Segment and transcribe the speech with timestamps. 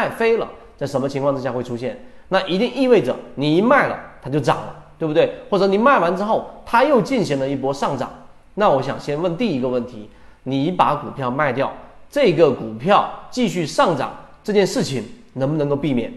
[0.00, 0.48] 卖飞了，
[0.78, 1.98] 在什么情况之下会出现？
[2.28, 5.34] 那一定意味着你一卖了，它就涨了，对不对？
[5.50, 8.10] 或者你卖完之后，它又进行了一波上涨。
[8.54, 10.08] 那我想先问第一个问题：
[10.44, 11.70] 你把股票卖掉，
[12.10, 14.10] 这个股票继续上涨
[14.42, 16.10] 这件事情能不能够避免？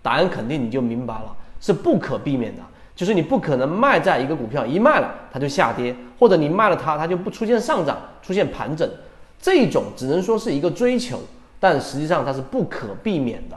[0.00, 2.62] 答案肯定你就明白了，是不可避免的。
[2.96, 8.88] 就是你不可能卖在一个股票一卖了它就下跌，或者你卖了它它就不出现上涨，出现盘整，
[9.38, 11.20] 这种只能说是一个追求，
[11.60, 13.56] 但实际上它是不可避免的。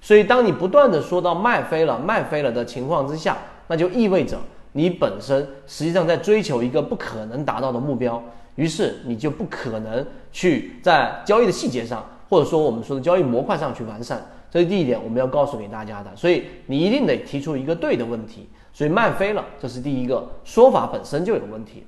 [0.00, 4.36] 所以当你不断的说到卖飞了卖飞了的情况之下，那就意味着
[4.72, 8.22] 你本身实际上在追求一个不可能达到的目标，
[8.56, 14.20] 于是你就不可能去在交易的细节上，或者说我们说的交易模块上去完善。
[14.50, 16.10] 这是第一点我们要告诉给大家的。
[16.16, 18.48] 所以你一定得提出一个对的问题。
[18.74, 21.84] 所以卖飞了，这是第一个说法本身就有问题。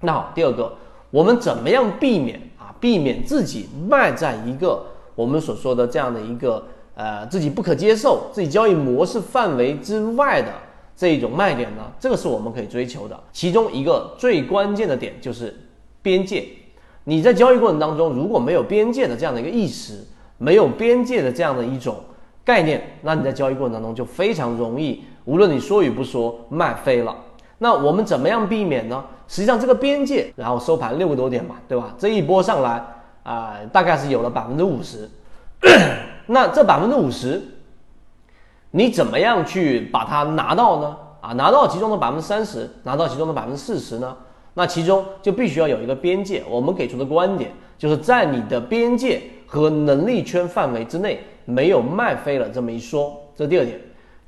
[0.00, 0.76] 那好，第二个，
[1.10, 2.49] 我们怎么样避免？
[2.80, 4.84] 避免自己卖在一个
[5.14, 10.50] 我们所说的这样的一个呃自己不可接受、自己交易模式范围之外的
[10.96, 11.92] 这一种卖点呢？
[12.00, 13.18] 这个是我们可以追求的。
[13.32, 15.54] 其中一个最关键的点就是
[16.02, 16.44] 边界。
[17.04, 20.04] 你在交易过程当中如果没有边界的这样的一个意识，
[20.38, 21.96] 没有边界的这样的一种
[22.44, 25.02] 概念，那你在交易过程当中就非常容易。
[25.24, 27.16] 无论你说与不说，卖飞了。
[27.62, 29.04] 那我们怎么样避免呢？
[29.28, 31.94] 实际上这个边界，然后收盘六个多点嘛，对吧？
[31.98, 32.82] 这一波上来
[33.22, 35.06] 啊，大概是有了百分之五十。
[36.24, 37.40] 那这百分之五十，
[38.70, 40.96] 你怎么样去把它拿到呢？
[41.20, 44.16] 啊，拿到其中的百分之三十，拿到其中的百分之四十呢？
[44.54, 46.42] 那其中就必须要有一个边界。
[46.48, 53.14] 我们给出的观点就是在你的边界和能力圈范围之内，没有卖飞了这么一说。
[53.36, 53.78] 这第二点。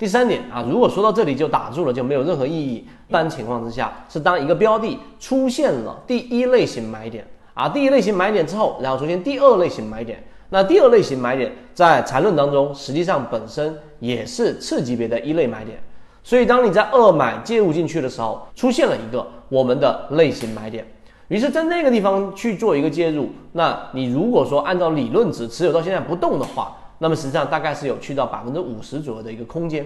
[0.03, 2.85] 第三点啊，如果说到这里就打住了，就没有任何意义。
[3.07, 15.81] 一般情况之下，是当一个标的出现了第一类型买点啊，第一类型买点之后，然后出现第二类型买点，那第二类型买点在缠论当中，实际上本身也是次级别的一类买点。
[16.21, 20.85] 所以当你在二买介入进去的时候，出现了一个我们的类型买点，
[21.29, 26.75] 于是，在那个地方去做一个介入，那你如果说按照理论值持有到现在不动的话。
[27.03, 29.85] 那么实际上大概是有去到百分之五十左右的一个空间。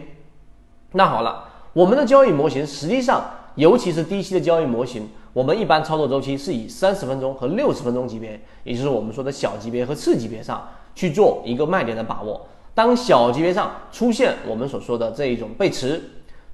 [0.92, 12.46] 那好了，我们的交易模型实际上，尤其是低期的交易模型，我们一般操作周期是以三十分钟和六十分钟级别，也就是我们说的小级别和次级别上去做一个卖点的把握。
[12.76, 16.00] 当小级别上出现我们所说的这一种背驰，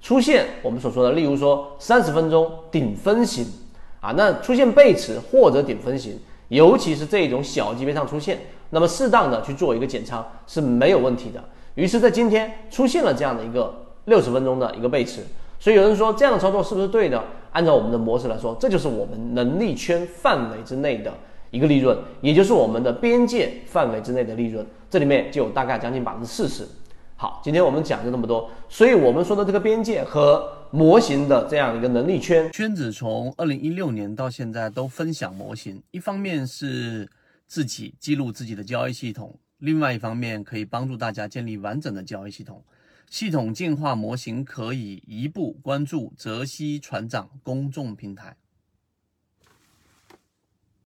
[0.02, 3.46] 出现我们所说的，例如说三十分钟顶分型
[4.00, 6.18] 啊，那出现背驰或者顶分型，
[6.50, 8.40] 尤其是这种小级别上出现。
[8.70, 11.44] 那么适当的去做一个减仓是没有问题的。
[11.76, 13.74] 于是，在今天出现了这样的一个
[14.06, 15.22] 六十分钟的一个背驰，
[15.60, 17.24] 所以有人说这样的操作是不是对的？
[17.52, 21.14] 按照我们的模式来说，这就是我们能力圈范围之内的
[21.52, 26.68] 一个利润，也就是我们的边界范围之内的利润，这里面就有大概将近百分之四十。
[27.16, 37.08] 好，今天我们讲就这么多，所以我们说的这个边界和模型的这样一个能力圈圈子，从二零一六年到现在都分享模型，一方面是。
[37.46, 42.64] 自己记录自己的交易系统，另外一方面可以帮助大家建立完整的交易系统。
[43.12, 48.36] 系统进化模型可以移步关注泽西船长公众平台。